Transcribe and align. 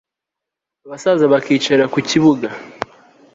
abasaza 0.85 1.25
bakiyicarira 1.33 1.85
ku 1.91 1.97
bibuga 2.07 2.49